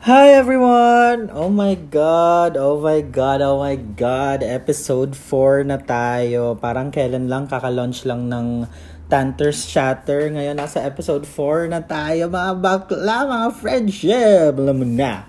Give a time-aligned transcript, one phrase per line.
[0.00, 1.28] Hi everyone!
[1.28, 4.40] Oh my god, oh my god, oh my god.
[4.40, 6.56] Episode 4 na tayo.
[6.56, 8.64] Parang kailan lang, kaka-launch lang ng
[9.12, 10.32] Tanter's Chatter.
[10.32, 14.56] Ngayon nasa episode 4 na tayo, mga bakla, mga friendship.
[14.56, 15.28] Alam mo na.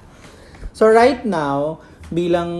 [0.71, 2.55] So right now, bilang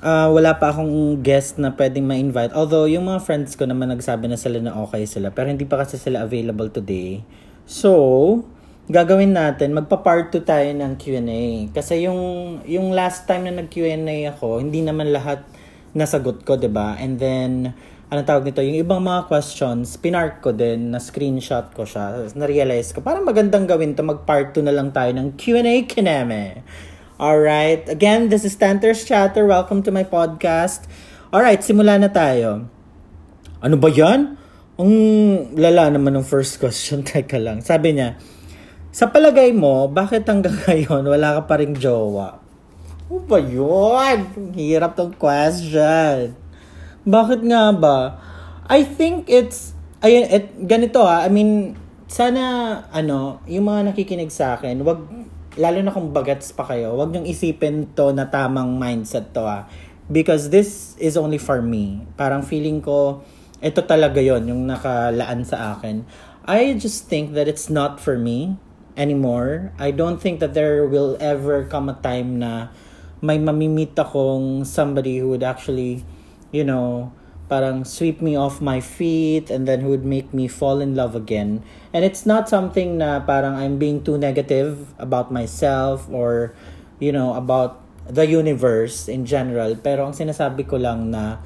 [0.00, 2.56] uh, wala pa akong guest na pwedeng ma-invite.
[2.56, 5.28] Although, yung mga friends ko naman nagsabi na sila na okay sila.
[5.28, 7.20] Pero hindi pa kasi sila available today.
[7.68, 8.48] So,
[8.88, 11.68] gagawin natin, magpa-part 2 tayo ng Q&A.
[11.76, 12.20] Kasi yung,
[12.64, 15.44] yung last time na nag-Q&A ako, hindi naman lahat
[15.92, 17.76] nasagot ko, ba And then,
[18.08, 22.32] ano tawag nito, yung ibang mga questions, pinark ko din, na screenshot ko siya.
[22.32, 26.64] Na-realize ko, parang magandang gawin to mag-part 2 na lang tayo ng Q&A kineme.
[27.20, 29.44] Alright, again, this is Tanter's Chatter.
[29.44, 30.88] Welcome to my podcast.
[31.28, 32.64] Alright, simula na tayo.
[33.60, 34.40] Ano ba yan?
[34.80, 34.92] Ang
[35.60, 37.04] lala naman ng first question.
[37.08, 37.60] Teka lang.
[37.60, 38.16] Sabi niya,
[38.98, 42.42] sa palagay mo, bakit hanggang ngayon wala ka pa rin jowa?
[43.06, 44.26] Ano ba yun?
[44.58, 46.34] Hirap tong question.
[47.06, 48.18] Bakit nga ba?
[48.66, 49.70] I think it's,
[50.02, 51.78] ayun, it, ganito ha, I mean,
[52.10, 52.42] sana,
[52.90, 55.06] ano, yung mga nakikinig sa akin, wag,
[55.54, 59.70] lalo na kung bagats pa kayo, wag niyong isipin to na tamang mindset to ha.
[60.10, 62.02] Because this is only for me.
[62.18, 63.22] Parang feeling ko,
[63.62, 66.02] ito talaga yon yung nakalaan sa akin.
[66.50, 68.58] I just think that it's not for me
[68.98, 69.70] anymore.
[69.78, 72.74] I don't think that there will ever come a time na
[73.22, 76.02] may mamimit akong somebody who would actually,
[76.50, 77.14] you know,
[77.48, 81.16] parang sweep me off my feet and then who would make me fall in love
[81.16, 81.64] again.
[81.94, 86.52] And it's not something na parang I'm being too negative about myself or,
[87.00, 89.78] you know, about the universe in general.
[89.80, 91.40] Pero ang sinasabi ko lang na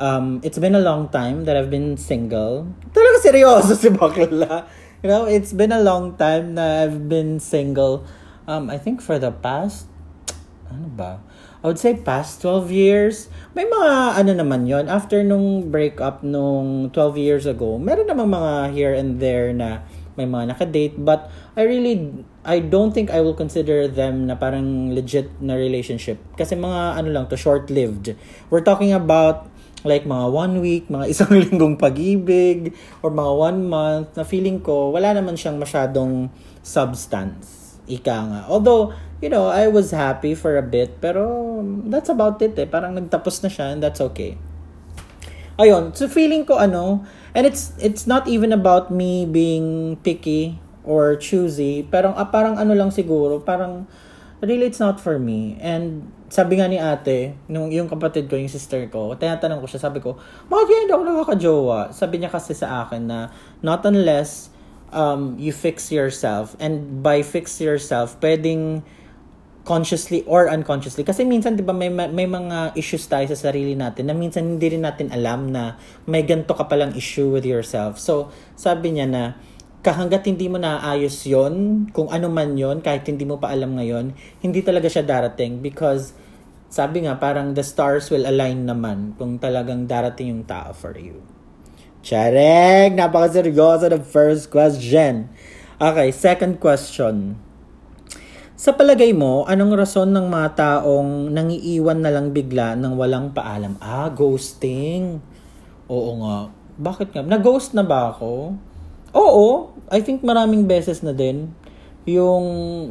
[0.00, 2.66] um, it's been a long time that I've been single.
[2.92, 4.64] Talaga seryoso si Bakla
[5.02, 8.06] you know, it's been a long time na I've been single.
[8.46, 9.90] Um, I think for the past,
[10.70, 11.18] ano ba?
[11.62, 13.30] I would say past 12 years.
[13.54, 18.52] May mga ano naman yon After nung breakup nung 12 years ago, meron namang mga
[18.74, 20.94] here and there na may mga nakadate.
[20.98, 26.18] But I really, I don't think I will consider them na parang legit na relationship.
[26.34, 28.14] Kasi mga ano lang to, short-lived.
[28.50, 29.51] We're talking about
[29.82, 34.90] like mga one week, mga isang linggong pag-ibig, or mga one month, na feeling ko,
[34.94, 36.30] wala naman siyang masyadong
[36.62, 37.78] substance.
[37.90, 38.40] Ika nga.
[38.46, 41.60] Although, you know, I was happy for a bit, pero
[41.90, 42.66] that's about it eh.
[42.66, 44.38] Parang nagtapos na siya and that's okay.
[45.60, 47.04] Ayun, so feeling ko ano,
[47.36, 52.88] and it's it's not even about me being picky or choosy, pero parang ano lang
[52.88, 53.86] siguro, parang
[54.42, 55.56] really it's not for me.
[55.62, 59.80] And sabi nga ni ate, nung yung kapatid ko, yung sister ko, tinatanong ko siya,
[59.86, 60.18] sabi ko,
[60.50, 61.80] bakit kaya hindi ako nakakajowa?
[61.94, 63.30] Sabi niya kasi sa akin na,
[63.62, 64.50] not unless
[64.90, 68.82] um, you fix yourself, and by fix yourself, pwedeng
[69.62, 71.06] consciously or unconsciously.
[71.06, 74.74] Kasi minsan, di ba, may, may mga issues tayo sa sarili natin na minsan hindi
[74.74, 75.78] rin natin alam na
[76.10, 78.02] may ganito ka palang issue with yourself.
[78.02, 79.38] So, sabi niya na,
[79.82, 84.14] kahanggat hindi mo naayos yon kung ano man yon kahit hindi mo pa alam ngayon,
[84.38, 86.14] hindi talaga siya darating because
[86.70, 91.18] sabi nga parang the stars will align naman kung talagang darating yung tao for you.
[92.06, 92.94] Charek!
[92.94, 95.30] Napakaseryoso ng first question.
[95.82, 97.38] Okay, second question.
[98.54, 103.74] Sa palagay mo, anong rason ng mga taong nangiiwan na lang bigla ng walang paalam?
[103.82, 105.18] Ah, ghosting.
[105.90, 106.54] Oo nga.
[106.78, 107.22] Bakit nga?
[107.26, 108.54] Na-ghost na ba ako?
[109.12, 111.52] Oo, I think maraming beses na din.
[112.08, 112.44] Yung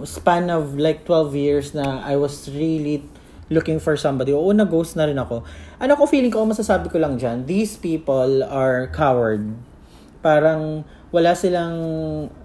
[0.06, 3.02] span of like 12 years na I was really
[3.50, 4.32] looking for somebody.
[4.32, 5.42] Oo, na-ghost na rin ako.
[5.82, 9.50] Ano ko, feeling ko, masasabi ko lang dyan, these people are coward.
[10.22, 11.76] Parang wala silang,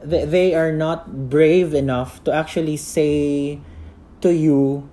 [0.03, 3.61] they, they are not brave enough to actually say
[4.25, 4.89] to you,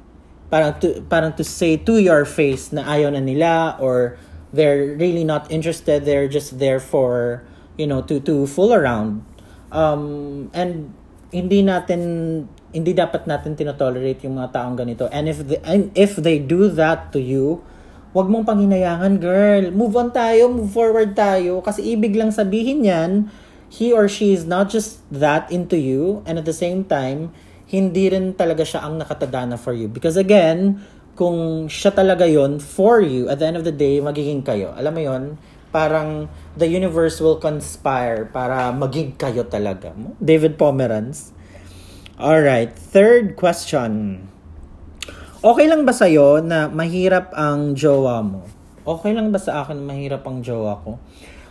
[0.52, 4.20] parang to, parang to say to your face na ayaw na nila or
[4.54, 6.06] they're really not interested.
[6.06, 7.42] They're just there for
[7.78, 9.26] you know to to fool around.
[9.74, 10.94] Um and
[11.34, 12.02] hindi natin
[12.74, 15.10] hindi dapat natin tinotolerate yung mga taong ganito.
[15.10, 17.66] And if the, and if they do that to you
[18.14, 19.64] wag mong panghinayangan girl.
[19.74, 21.66] Move on tayo move forward tayo.
[21.66, 23.12] Kasi ibig lang sabihin yan
[23.74, 27.34] he or she is not just that into you and at the same time
[27.66, 29.90] hindi rin talaga siya ang nakatadana for you.
[29.90, 30.78] Because again
[31.14, 34.74] kung siya talaga yon for you at the end of the day magiging kayo.
[34.78, 35.24] Alam mo yon
[35.74, 39.90] parang the universe will conspire para maging kayo talaga.
[40.22, 41.34] David Pomeranz.
[42.22, 44.24] Alright, third question.
[45.44, 48.46] Okay lang ba sa'yo na mahirap ang jowa mo?
[48.86, 51.02] Okay lang ba sa akin mahirap ang jowa ko?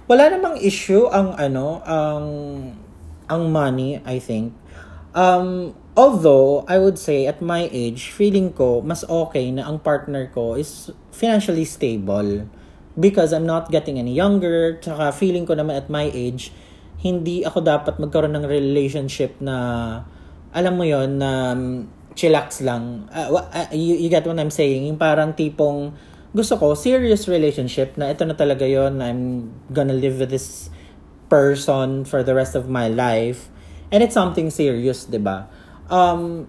[0.07, 2.25] Wala namang issue ang ano, ang
[3.27, 4.55] ang money, I think.
[5.13, 10.31] Um, although, I would say, at my age, feeling ko, mas okay na ang partner
[10.33, 12.49] ko is financially stable.
[12.99, 16.53] Because I'm not getting any younger, tsaka feeling ko naman at my age,
[17.01, 19.57] hindi ako dapat magkaroon ng relationship na,
[20.53, 23.09] alam mo yon na um, chillax lang.
[23.09, 24.87] Uh, uh, you, you get what I'm saying?
[24.87, 25.97] Yung parang tipong,
[26.37, 30.69] gusto ko, serious relationship na ito na talaga yon I'm gonna live with this
[31.33, 33.49] person for the rest of my life.
[33.89, 35.49] And it's something serious, di ba?
[35.89, 36.49] Um,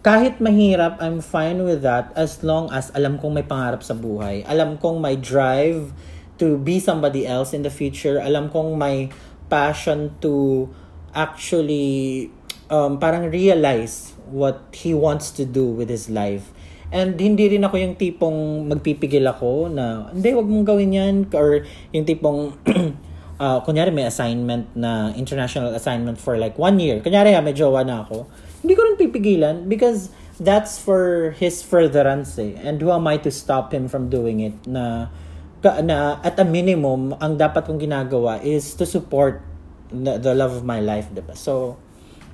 [0.00, 4.44] kahit mahirap, I'm fine with that as long as alam kong may pangarap sa buhay.
[4.48, 5.92] Alam kong may drive
[6.40, 8.16] to be somebody else in the future.
[8.16, 9.12] Alam kong may
[9.52, 10.68] passion to
[11.12, 12.30] actually
[12.72, 16.48] um, parang realize what he wants to do with his life.
[16.90, 21.14] And hindi rin ako yung tipong magpipigil ako na, hindi, wag mong gawin yan.
[21.36, 21.62] Or
[21.92, 22.56] yung tipong,
[23.42, 26.98] uh, kunyari may assignment na, international assignment for like one year.
[27.04, 28.26] Kunyari ha, may jowa na ako
[28.60, 32.56] hindi ko rin pipigilan because that's for his furtherance eh.
[32.60, 35.12] And who am I to stop him from doing it na
[35.60, 39.44] na at a minimum ang dapat kong ginagawa is to support
[39.92, 41.36] the, the love of my life, diba?
[41.36, 41.76] So,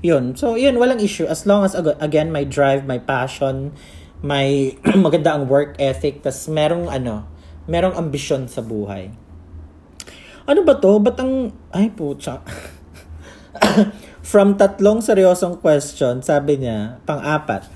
[0.02, 0.38] yun.
[0.38, 1.26] So, yun, walang issue.
[1.26, 3.74] As long as, again, my drive, my passion,
[4.22, 7.26] may maganda ang work ethic, tas merong, ano,
[7.66, 9.10] merong ambisyon sa buhay.
[10.46, 11.02] Ano ba to?
[11.02, 12.38] Ba't ang, ay putya.
[14.26, 17.70] From tatlong seryosong question, sabi niya, pang-apat,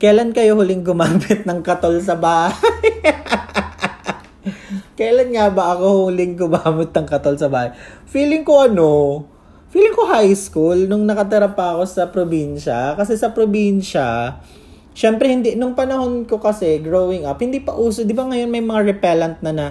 [0.00, 2.96] kailan kayo huling gumamit ng katol sa bahay?
[4.98, 7.76] kailan nga ba ako huling gumamit ng katol sa bahay?
[8.08, 8.88] Feeling ko ano,
[9.68, 12.96] feeling ko high school nung nakatira pa ako sa probinsya.
[12.96, 14.40] Kasi sa probinsya,
[14.96, 18.64] syempre hindi, nung panahon ko kasi growing up, hindi pa uso, di ba ngayon may
[18.64, 19.66] mga repellent na na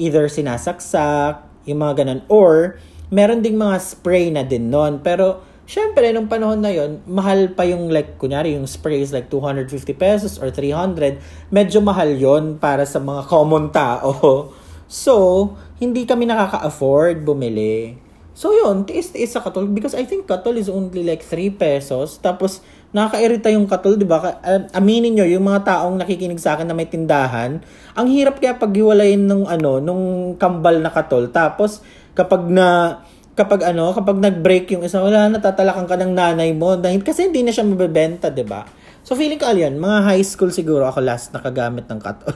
[0.00, 2.80] either sinasaksak, yung mga ganun, or
[3.12, 5.04] meron ding mga spray na din noon.
[5.04, 9.26] Pero Siyempre, nung panahon na yon mahal pa yung like, kunyari, yung spray is like
[9.26, 9.66] 250
[9.98, 11.18] pesos or 300.
[11.50, 14.10] Medyo mahal yon para sa mga common tao.
[14.86, 15.50] So,
[15.82, 17.98] hindi kami nakaka-afford bumili.
[18.38, 22.22] So yun, tiis-tiis sa katol because I think katol is only like 3 pesos.
[22.22, 22.62] Tapos,
[22.94, 24.38] nakakairita yung katol, di ba?
[24.76, 27.58] Aminin nyo, yung mga taong nakikinig sa akin na may tindahan,
[27.98, 31.32] ang hirap kaya paghiwalayin ng ano, nung kambal na katol.
[31.34, 31.82] Tapos,
[32.14, 33.00] kapag na
[33.36, 37.28] kapag ano, kapag nag-break yung isa, wala na tatalakan ka ng nanay mo dahil kasi
[37.28, 38.64] hindi na siya mabebenta, 'di ba?
[39.04, 42.18] So feeling ko alyan, mga high school siguro ako last nakagamit ng cut.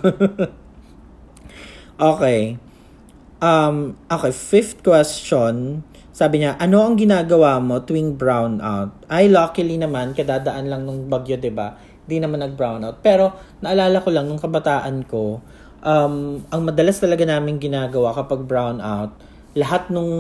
[2.12, 2.60] okay.
[3.40, 5.82] Um, okay, fifth question.
[6.12, 8.92] Sabi niya, ano ang ginagawa mo tuwing brown out?
[9.08, 11.80] Ay, luckily naman, kadadaan lang nung bagyo, 'di ba?
[12.04, 13.00] Hindi naman nag-brown out.
[13.00, 13.32] Pero,
[13.64, 15.40] naalala ko lang, nung kabataan ko,
[15.80, 19.16] um, ang madalas talaga namin ginagawa kapag brown out,
[19.58, 20.10] lahat nung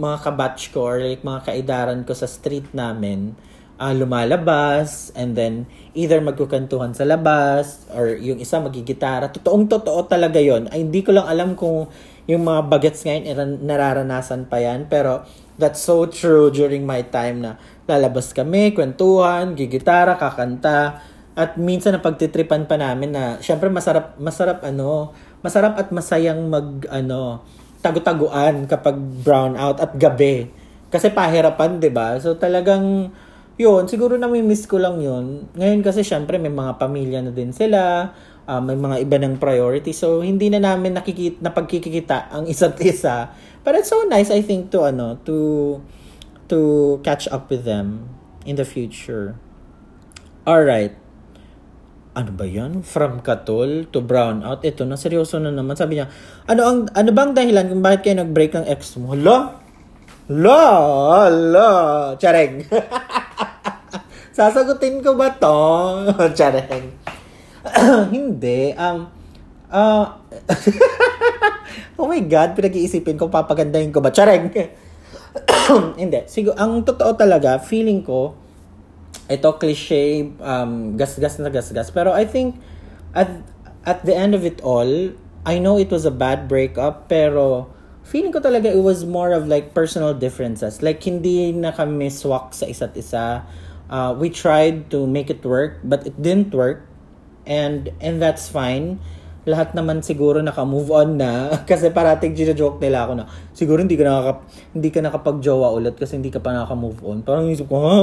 [0.00, 3.36] mga kabatch ko or like mga kaidaran ko sa street namin,
[3.76, 9.28] uh, lumalabas and then either magkukantuhan sa labas or yung isa magigitara.
[9.28, 11.86] Totoong totoo talaga yon Ay, hindi ko lang alam kung
[12.28, 14.90] yung mga bagets ngayon nararanasan pa yan.
[14.90, 15.24] Pero
[15.56, 17.56] that's so true during my time na
[17.88, 21.00] lalabas kami, kwentuhan, gigitara, kakanta.
[21.38, 26.82] At minsan na pagtitripan pa namin na syempre masarap masarap ano, masarap at masayang mag
[26.90, 27.46] ano
[27.78, 30.50] tagu-taguan kapag brown out at gabi.
[30.88, 32.18] Kasi pahirapan, 'di ba?
[32.18, 33.12] So talagang
[33.58, 35.50] yun, siguro na may miss ko lang yun.
[35.58, 38.14] Ngayon kasi syempre may mga pamilya na din sila,
[38.46, 39.90] uh, may mga iba ng priority.
[39.90, 43.34] So hindi na namin nakikita na pagkikita ang isa't isa.
[43.66, 45.36] But it's so nice I think to ano, to
[46.48, 46.58] to
[47.04, 48.08] catch up with them
[48.48, 49.36] in the future.
[50.48, 51.07] All right
[52.18, 52.82] ano ba yan?
[52.82, 54.66] From katol to brown out.
[54.66, 55.78] Ito na, seryoso na naman.
[55.78, 56.10] Sabi niya,
[56.50, 59.14] ano, ang, ano bang dahilan kung bakit kayo nag-break ng ex mo?
[59.14, 59.62] Hala?
[60.26, 60.62] Hala?
[61.30, 61.70] Hala?
[62.18, 62.66] Chareng.
[64.36, 65.58] Sasagutin ko ba to?
[66.38, 66.90] Chareng.
[68.14, 68.74] Hindi.
[68.74, 69.06] Um,
[69.70, 70.18] uh,
[72.02, 74.10] oh my God, pinag-iisipin ko, papagandahin ko ba?
[74.10, 74.50] Chareng.
[76.02, 76.26] Hindi.
[76.26, 78.34] Siguro, ang totoo talaga, feeling ko,
[79.28, 81.92] ito cliche, um, gas-gas na gas-gas.
[81.92, 82.56] Pero I think,
[83.12, 83.28] at,
[83.84, 85.12] at the end of it all,
[85.44, 87.68] I know it was a bad breakup, pero
[88.04, 90.80] feeling ko talaga it was more of like personal differences.
[90.80, 93.44] Like, hindi na kami swak sa isa't isa.
[93.88, 96.84] Uh, we tried to make it work, but it didn't work.
[97.48, 99.00] And, and that's fine
[99.48, 103.24] lahat naman siguro naka-move on na kasi parating gina-joke nila ako na
[103.56, 104.32] siguro hindi ka nakaka
[104.76, 107.24] hindi ka nakapag-jowa ulit kasi hindi ka pa naka-move on.
[107.24, 107.98] Parang isip ko, ha?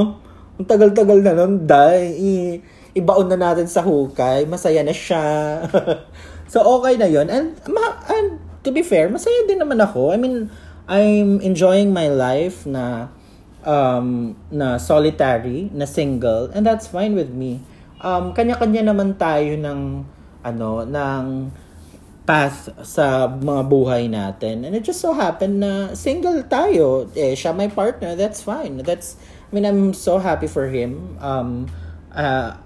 [0.55, 2.59] Ang tagal-tagal na nun, dahil i-
[2.95, 4.47] ibaon na natin sa hukay.
[4.47, 5.23] Masaya na siya.
[6.51, 10.15] so, okay na yon and, ma- and to be fair, masaya din naman ako.
[10.15, 10.47] I mean,
[10.85, 13.09] I'm enjoying my life na
[13.65, 17.59] um, na solitary, na single, and that's fine with me.
[17.99, 20.05] Um, kanya-kanya naman tayo ng
[20.45, 21.25] ano, ng
[22.25, 24.65] path sa mga buhay natin.
[24.65, 27.05] And it just so happened na single tayo.
[27.13, 28.17] Eh, siya my partner.
[28.17, 28.81] That's fine.
[28.81, 31.21] That's, I mean, I'm so happy for him.
[31.21, 31.69] Um,
[32.11, 32.57] uh,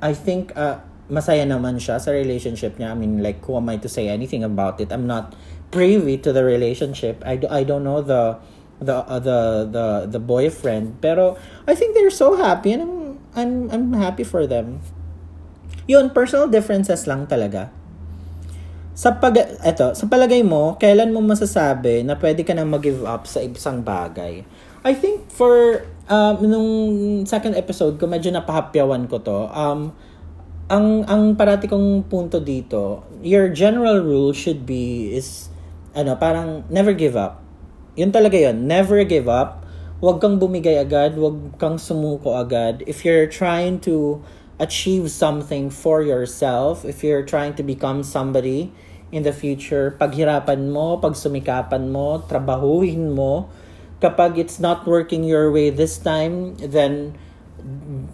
[0.00, 0.80] I think, uh,
[1.12, 2.92] masaya naman siya sa relationship niya.
[2.92, 4.88] I mean, like, who am I to say anything about it?
[4.90, 5.36] I'm not
[5.70, 7.20] privy to the relationship.
[7.24, 8.40] I, do, I don't know the,
[8.80, 11.04] the, uh, the, the, the boyfriend.
[11.04, 11.36] Pero,
[11.68, 12.96] I think they're so happy and I'm,
[13.36, 14.80] I'm, I'm happy for them.
[15.84, 17.81] Yun, personal differences lang talaga
[18.92, 19.32] sa pag
[19.64, 23.80] eto, sa palagay mo, kailan mo masasabi na pwede ka nang mag-give up sa isang
[23.80, 24.44] bagay?
[24.84, 26.70] I think for um, nung
[27.24, 29.48] second episode ko, medyo napahapyawan ko to.
[29.48, 29.96] Um,
[30.68, 35.48] ang ang parati kong punto dito, your general rule should be is
[35.96, 37.40] ano, parang never give up.
[37.96, 39.64] Yun talaga yun, never give up.
[40.02, 42.82] Huwag kang bumigay agad, huwag kang sumuko agad.
[42.90, 44.20] If you're trying to
[44.62, 48.70] achieve something for yourself, if you're trying to become somebody
[49.10, 53.50] in the future, paghirapan mo, pagsumikapan mo, trabahuhin mo,
[53.98, 57.18] kapag it's not working your way this time, then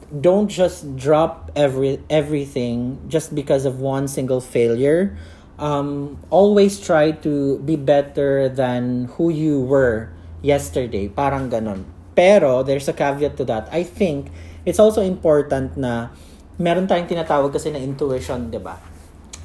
[0.08, 5.16] don't just drop every everything just because of one single failure.
[5.60, 10.08] Um, always try to be better than who you were
[10.40, 11.08] yesterday.
[11.08, 11.84] Parang ganon.
[12.14, 13.68] Pero, there's a caveat to that.
[13.70, 14.30] I think
[14.64, 16.10] it's also important na
[16.58, 18.76] meron tayong tinatawag kasi na intuition, 'di ba?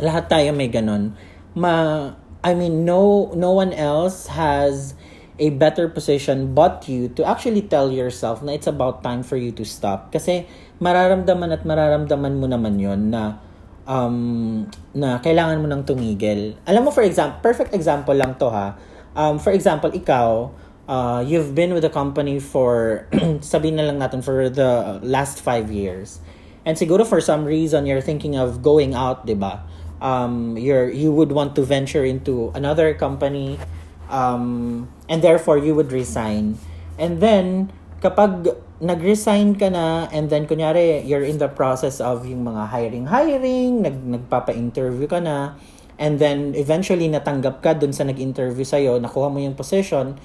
[0.02, 1.14] Lahat tayo may ganun.
[1.54, 2.10] Ma
[2.44, 4.98] I mean, no no one else has
[5.42, 9.54] a better position but you to actually tell yourself na it's about time for you
[9.54, 10.12] to stop.
[10.12, 10.46] Kasi
[10.84, 13.40] mararamdaman at mararamdaman mo naman yon na
[13.88, 14.66] um,
[14.96, 16.56] na kailangan mo nang tumigil.
[16.68, 18.76] Alam mo, for example, perfect example lang to ha.
[19.14, 20.50] Um, for example, ikaw,
[20.90, 23.06] uh, you've been with the company for,
[23.46, 26.23] sabihin na lang natin, for the last five years.
[26.64, 29.64] And siguro for some reason you're thinking of going out, 'di ba?
[30.04, 33.60] Um you're you would want to venture into another company
[34.08, 36.60] um and therefore you would resign.
[36.96, 37.72] And then
[38.04, 38.52] kapag
[38.84, 43.80] nag-resign ka na and then kunyari you're in the process of yung mga hiring hiring,
[43.80, 45.56] nag nagpapa-interview ka na
[45.96, 50.20] and then eventually natanggap ka dun sa nag-interview sa iyo, nakuha mo yung position,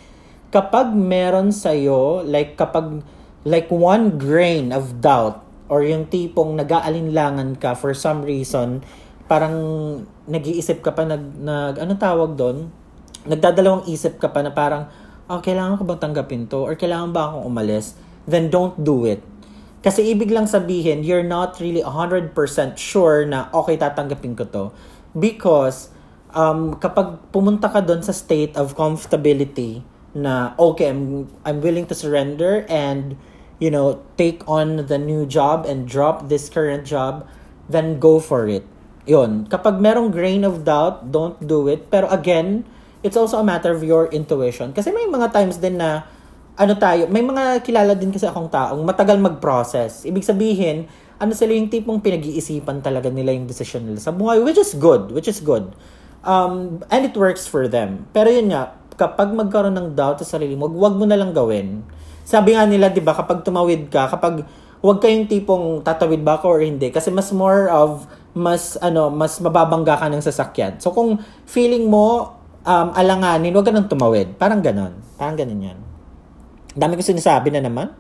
[0.51, 3.05] kapag meron sa iyo like kapag
[3.47, 8.81] like one grain of doubt or yung tipong nag-aalinlangan ka for some reason,
[9.29, 9.55] parang
[10.25, 12.73] nag-iisip ka pa, nag, nag ano tawag doon?
[13.29, 14.89] Nagdadalawang isip ka pa na parang,
[15.29, 16.65] oh, kailangan ko bang tanggapin to?
[16.65, 17.95] Or kailangan ba akong umalis?
[18.25, 19.21] Then don't do it.
[19.85, 22.35] Kasi ibig lang sabihin, you're not really 100%
[22.75, 24.65] sure na, okay, tatanggapin ko to.
[25.15, 25.93] Because,
[26.33, 29.85] um, kapag pumunta ka doon sa state of comfortability,
[30.17, 33.15] na, okay, I'm, I'm willing to surrender and
[33.59, 37.27] you know, take on the new job and drop this current job,
[37.67, 38.65] then go for it.
[39.05, 39.51] Yun.
[39.51, 41.91] Kapag merong grain of doubt, don't do it.
[41.91, 42.63] Pero again,
[43.03, 44.71] it's also a matter of your intuition.
[44.71, 46.07] Kasi may mga times din na,
[46.59, 50.07] ano tayo, may mga kilala din kasi akong taong matagal mag-process.
[50.07, 50.87] Ibig sabihin,
[51.19, 55.11] ano sila yung tipong pinag-iisipan talaga nila yung decision nila sa buhay, which is good,
[55.11, 55.75] which is good.
[56.23, 58.07] Um, and it works for them.
[58.15, 61.83] Pero yun nga, kapag magkaroon ng doubt sa sarili mo, wag mo na lang gawin
[62.29, 64.45] sabi nga nila, 'di ba, kapag tumawid ka, kapag
[64.85, 68.05] huwag kayong tipong tatawid ba ako or hindi kasi mas more of
[68.37, 70.77] mas ano, mas mababangga ka ng sasakyan.
[70.77, 71.17] So kung
[71.49, 72.37] feeling mo
[72.69, 74.37] um, alanganin, huwag ka nang tumawid.
[74.37, 75.01] Parang ganon.
[75.17, 75.79] Parang ganon yan.
[76.77, 77.97] Dami ko sinasabi na naman.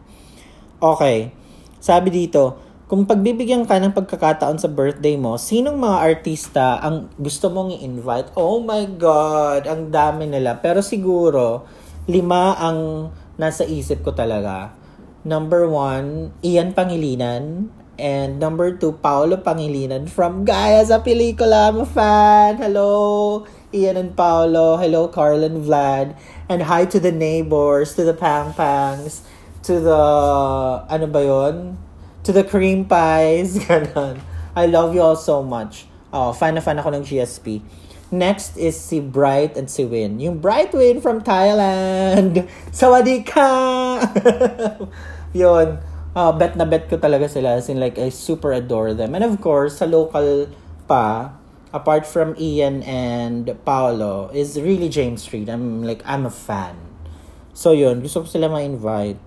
[0.78, 1.32] Okay.
[1.80, 7.50] Sabi dito, kung pagbibigyan ka ng pagkakataon sa birthday mo, sinong mga artista ang gusto
[7.50, 8.32] mong i-invite?
[8.38, 10.60] Oh my God, ang dami nila.
[10.62, 11.66] Pero siguro,
[12.06, 14.74] lima ang nasa isip ko talaga.
[15.22, 17.70] Number one, Ian Pangilinan.
[17.98, 21.74] And number two, Paolo Pangilinan from Gaia sa pelikula.
[21.74, 22.58] I'm a fan.
[22.58, 23.42] Hello,
[23.74, 24.78] Ian and Paolo.
[24.78, 26.14] Hello, Carl and Vlad.
[26.46, 29.26] And hi to the neighbors, to the Pang Pangs,
[29.66, 30.02] to the,
[30.86, 31.74] ano ba yon?
[32.22, 33.58] To the cream pies.
[33.66, 34.22] Ganon.
[34.54, 35.90] I love you all so much.
[36.14, 37.60] Oh, fan na fan ako ng GSP.
[38.08, 40.16] Next is si Bright and si Win.
[40.16, 42.48] Yung Bright Win from Thailand.
[42.72, 44.00] Sawadika!
[45.36, 45.76] Yun.
[46.16, 47.60] Uh, bet na bet ko talaga sila.
[47.60, 49.12] As in like, I super adore them.
[49.12, 50.48] And of course, sa local
[50.88, 51.36] pa,
[51.68, 55.52] apart from Ian and Paolo, is really James Street.
[55.52, 56.80] I'm like, I'm a fan.
[57.52, 59.20] So yun, gusto ko sila ma-invite.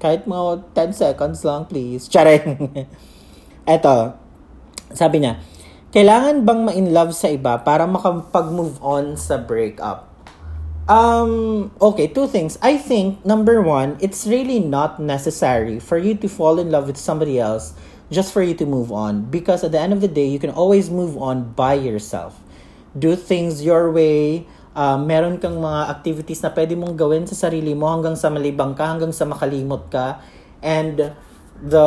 [0.00, 2.08] Kahit mga 10 seconds lang, please.
[2.08, 2.72] Charing!
[3.68, 4.16] Eto,
[4.96, 5.36] sabi niya,
[5.94, 10.10] kailangan bang ma-in love sa iba para makapag-move on sa breakup?
[10.90, 12.58] Um, okay, two things.
[12.58, 16.98] I think, number one, it's really not necessary for you to fall in love with
[16.98, 17.78] somebody else
[18.10, 19.30] just for you to move on.
[19.30, 22.36] Because at the end of the day, you can always move on by yourself.
[22.98, 24.50] Do things your way.
[24.74, 28.74] Uh, meron kang mga activities na pwede mong gawin sa sarili mo hanggang sa malibang
[28.74, 30.18] ka, hanggang sa makalimot ka.
[30.58, 31.14] And
[31.62, 31.86] the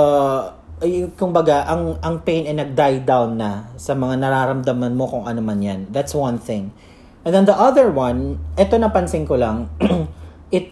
[1.17, 5.41] kung baga, ang, ang pain ay nag-die down na sa mga nararamdaman mo kung ano
[5.41, 5.89] man yan.
[5.89, 6.69] That's one thing.
[7.25, 9.73] And then the other one, ito napansin ko lang,
[10.53, 10.69] it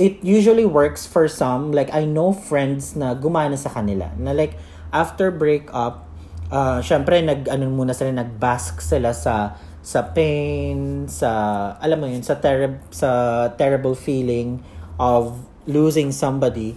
[0.00, 1.76] it usually works for some.
[1.76, 4.10] Like, I know friends na gumana sa kanila.
[4.16, 4.56] Na like,
[4.96, 6.08] after breakup,
[6.48, 11.28] uh, syempre, nag, ano muna sila, nag-bask sila sa sa pain, sa,
[11.76, 14.64] alam mo yun, sa, ter- sa terrible feeling
[14.96, 15.36] of
[15.68, 16.72] losing somebody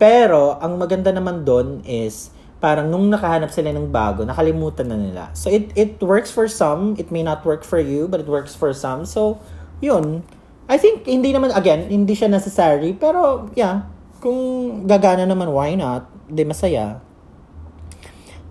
[0.00, 5.24] pero, ang maganda naman doon is, parang nung nakahanap sila ng bago, nakalimutan na nila.
[5.36, 6.96] So, it, it works for some.
[6.96, 9.04] It may not work for you, but it works for some.
[9.04, 9.36] So,
[9.84, 10.24] yun.
[10.72, 12.96] I think, hindi naman, again, hindi siya necessary.
[12.96, 13.84] Pero, yeah,
[14.24, 14.40] kung
[14.88, 16.08] gagana naman, why not?
[16.32, 17.04] Hindi masaya.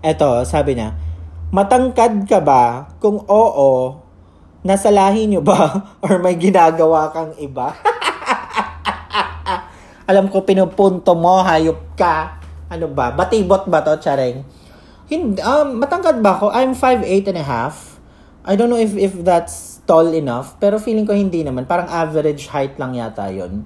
[0.06, 0.94] Eto, sabi niya,
[1.50, 2.94] matangkad ka ba?
[3.02, 3.98] Kung oo,
[4.62, 5.82] nasalahin niyo ba?
[6.06, 7.74] Or may ginagawa kang iba?
[10.10, 12.42] Alam ko pinupunto mo, hayop ka.
[12.66, 13.14] Ano ba?
[13.14, 14.42] Batibot ba to, Chareng?
[15.06, 16.50] Hindi, um, matangkad ba ako?
[16.50, 18.02] I'm 5'8 and a half.
[18.42, 21.70] I don't know if if that's tall enough, pero feeling ko hindi naman.
[21.70, 23.62] Parang average height lang yata yon.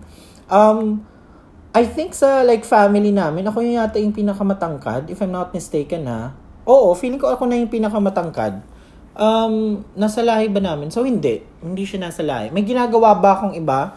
[0.53, 1.01] Um,
[1.73, 6.05] I think sa like family namin, ako yung yata yung pinakamatangkad, if I'm not mistaken
[6.11, 6.37] ha.
[6.69, 8.65] Oo, feeling ko ako na yung pinakamatangkad.
[9.15, 10.91] Um, nasa lahi ba namin?
[10.91, 11.45] So, hindi.
[11.63, 12.51] Hindi siya nasa lahi.
[12.51, 13.95] May ginagawa ba akong iba?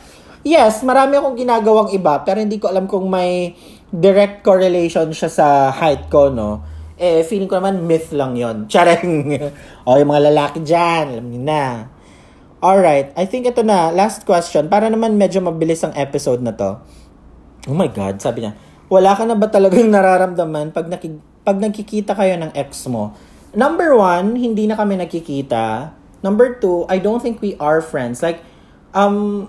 [0.48, 3.52] Yes, marami akong ginagawang iba, pero hindi ko alam kung may
[3.92, 6.64] direct correlation siya sa height ko, no?
[6.98, 9.38] Eh, feeling ko naman myth lang yon Chareng!
[9.86, 11.64] o, yung mga lalaki dyan, alam niyo na.
[12.58, 14.66] Alright, I think ito na, last question.
[14.66, 16.82] Para naman medyo mabilis ang episode na to.
[17.70, 18.58] Oh my God, sabi niya,
[18.90, 23.14] wala ka na ba talagang nararamdaman pag, naki, pag nagkikita kayo ng ex mo?
[23.54, 25.94] Number one, hindi na kami nakikita.
[26.26, 28.26] Number two, I don't think we are friends.
[28.26, 28.42] Like,
[28.98, 29.48] um,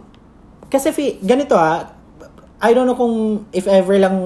[0.69, 1.93] kasi fi, ganito ah,
[2.59, 4.19] I don't know kung if ever lang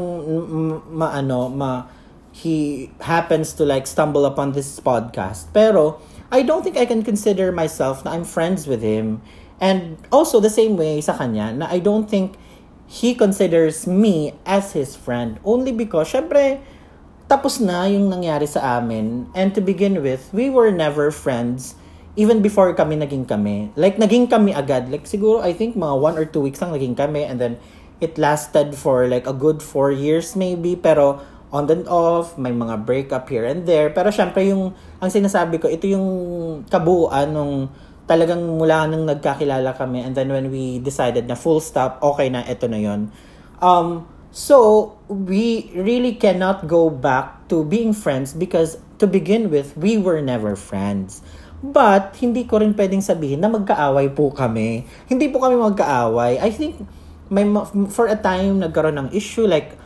[0.88, 1.85] maano, ma,
[2.33, 5.52] he happens to like stumble upon this podcast.
[5.52, 6.00] Pero,
[6.33, 9.20] I don't think I can consider myself na I'm friends with him.
[9.61, 12.40] And also the same way sa kanya, na I don't think
[12.88, 15.37] he considers me as his friend.
[15.44, 16.64] Only because, syempre,
[17.28, 19.28] tapos na yung nangyari sa amin.
[19.37, 21.76] And to begin with, we were never friends
[22.16, 23.72] even before kami naging kami.
[23.77, 24.92] Like, naging kami agad.
[24.92, 27.25] Like, siguro, I think mga one or two weeks lang naging kami.
[27.25, 27.57] And then,
[28.03, 30.77] it lasted for like a good four years maybe.
[30.77, 33.88] Pero, on and off, may mga breakup here and there.
[33.92, 36.09] Pero, syempre, yung, ang sinasabi ko, ito yung
[36.68, 37.68] kabuuan nung
[38.05, 40.05] talagang mula nung nagkakilala kami.
[40.05, 43.09] And then, when we decided na full stop, okay na, ito na yon
[43.64, 49.96] Um, so, we really cannot go back to being friends because to begin with, we
[49.96, 51.25] were never friends.
[51.62, 54.83] But, hindi ko rin pwedeng sabihin na magkaaway po kami.
[55.07, 56.42] Hindi po kami magkaaway.
[56.42, 56.83] I think,
[57.31, 57.46] may,
[57.94, 59.46] for a time, nagkaroon ng issue.
[59.46, 59.79] Like,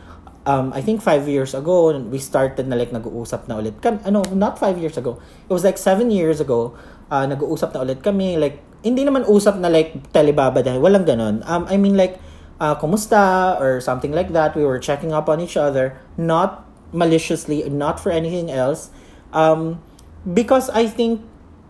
[0.49, 3.77] um, I think five years ago, we started na like nag-uusap na ulit.
[3.77, 5.21] Kam, ano, not five years ago.
[5.45, 6.73] It was like seven years ago.
[7.13, 8.41] Uh, nag-uusap na ulit kami.
[8.41, 11.45] Like, hindi naman usap na like telebaba dahil walang ganon.
[11.45, 12.17] Um, I mean like,
[12.57, 14.57] uh, kumusta or something like that.
[14.57, 15.93] We were checking up on each other.
[16.17, 18.89] Not maliciously, not for anything else.
[19.29, 19.83] Um,
[20.25, 21.21] because I think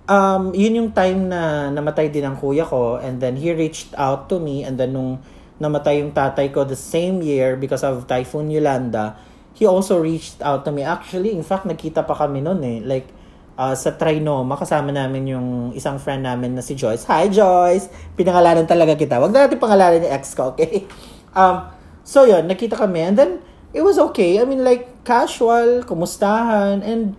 [0.07, 4.31] um, yun yung time na namatay din ang kuya ko and then he reached out
[4.31, 5.19] to me and then nung
[5.59, 9.17] namatay yung tatay ko the same year because of Typhoon Yolanda,
[9.57, 10.85] he also reached out to me.
[10.85, 12.77] Actually, in fact, nakita pa kami noon eh.
[12.85, 13.09] Like,
[13.57, 17.09] uh, sa Trinoma, kasama namin yung isang friend namin na si Joyce.
[17.09, 17.89] Hi, Joyce!
[18.13, 19.17] Pinangalanan talaga kita.
[19.17, 20.85] Wag na natin pangalanan yung ex ko, okay?
[21.37, 21.69] Um,
[22.01, 22.97] so, yun, nakita kami.
[22.97, 23.31] And then,
[23.69, 24.41] it was okay.
[24.41, 27.13] I mean, like, casual, kumustahan, and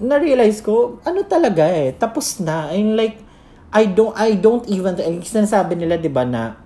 [0.00, 2.72] na-realize ko, ano talaga eh, tapos na.
[2.72, 3.20] And like,
[3.70, 6.56] I don't, I don't even, sinasabi nila, di ba, na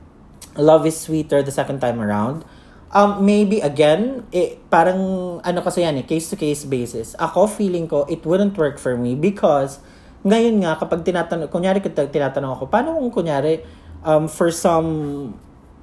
[0.56, 2.46] love is sweeter the second time around.
[2.94, 7.18] Um, maybe again, eh, parang ano kasi yan eh, case-to-case basis.
[7.18, 9.82] Ako, feeling ko, it wouldn't work for me because
[10.22, 13.66] ngayon nga, kapag tinatanong, kunyari tinatanong ako, paano kung kunyari,
[14.06, 15.34] um, for some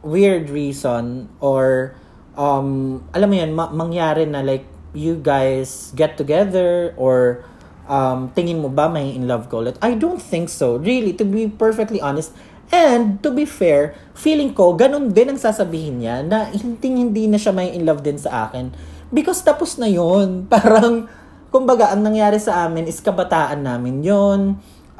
[0.02, 1.94] weird reason or
[2.40, 7.44] um, alam mo yan, ma- mangyari na like you guys get together or
[7.88, 9.80] um, tingin mo ba may in love ko ulit?
[9.80, 10.78] I don't think so.
[10.80, 12.36] Really, to be perfectly honest.
[12.72, 17.36] And to be fair, feeling ko, ganun din ang sasabihin niya na hindi hindi na
[17.36, 18.72] siya may in love din sa akin.
[19.12, 21.12] Because tapos na yon Parang,
[21.52, 24.42] kumbaga, ang nangyari sa amin is kabataan namin yon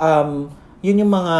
[0.02, 0.50] Um,
[0.82, 1.38] yun yung mga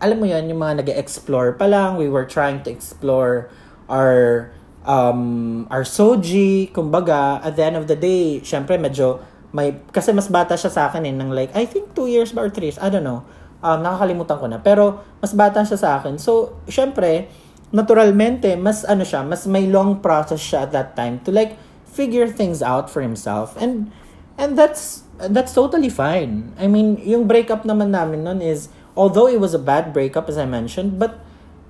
[0.00, 3.52] alam mo yan, yung mga nag explore pa lang, we were trying to explore
[3.92, 4.48] our
[4.84, 9.20] um, our soji, kumbaga, at the end of the day, syempre medyo
[9.52, 12.46] may, kasi mas bata siya sa akin eh, ng like, I think two years ba
[12.46, 13.26] or three years, I don't know.
[13.60, 14.58] Um, nakakalimutan ko na.
[14.62, 16.16] Pero, mas bata siya sa akin.
[16.16, 17.28] So, syempre,
[17.74, 21.58] naturalmente, mas ano siya, mas may long process siya at that time to like,
[21.90, 23.58] figure things out for himself.
[23.58, 23.90] And,
[24.38, 26.54] and that's, that's totally fine.
[26.56, 30.38] I mean, yung breakup naman namin nun is, although it was a bad breakup, as
[30.38, 31.18] I mentioned, but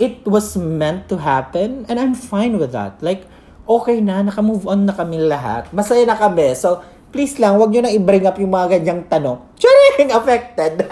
[0.00, 3.04] it was meant to happen, and I'm fine with that.
[3.04, 3.28] Like,
[3.68, 5.68] okay na, naka-move on na kami lahat.
[5.76, 6.56] Masaya na kami.
[6.56, 6.80] So,
[7.12, 9.44] please lang, wag nyo na i-bring up yung mga ganyang tanong.
[9.60, 10.08] Charing!
[10.08, 10.88] Affected!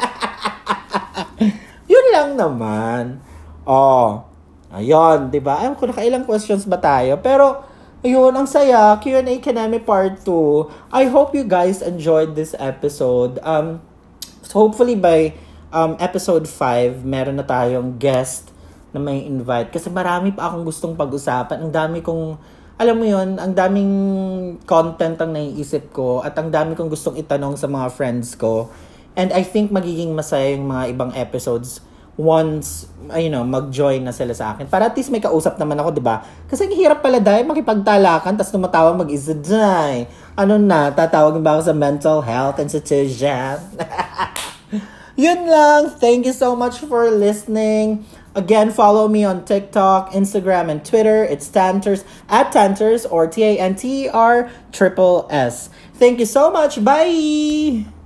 [1.93, 3.25] Yun lang naman.
[3.65, 4.29] Oh,
[4.69, 5.65] ayun, di ba?
[5.65, 7.17] Ayaw ko nakailang questions ba tayo?
[7.25, 7.65] Pero,
[8.05, 8.93] ayun, ang saya.
[9.01, 10.93] Q&A Kanami Part 2.
[10.93, 13.41] I hope you guys enjoyed this episode.
[13.41, 13.81] Um,
[14.45, 15.33] so hopefully by
[15.73, 18.58] um, episode 5, meron na tayong guest
[18.93, 19.73] na may invite.
[19.73, 21.69] Kasi marami pa akong gustong pag-usapan.
[21.69, 22.39] Ang dami kong
[22.79, 23.93] alam mo yon ang daming
[24.63, 28.71] content ang naiisip ko at ang dami kong gustong itanong sa mga friends ko.
[29.19, 31.83] And I think magiging masaya yung mga ibang episodes
[32.19, 34.67] once, you know, mag-join na sila sa akin.
[34.67, 36.27] Para at least may kausap naman ako, di ba?
[36.51, 39.35] Kasi ang hirap pala dahil makipagtalakan, tapos tumatawag mag-isa.
[40.35, 43.59] Ano na, tatawagin ba ako sa mental health institution?
[45.19, 45.95] Yun lang.
[45.99, 48.07] Thank you so much for listening.
[48.35, 51.25] Again, follow me on TikTok, Instagram, and Twitter.
[51.25, 55.71] It's Tanters at Tanters or T A N T R triple S.
[55.95, 56.83] Thank you so much.
[56.85, 57.98] Bye.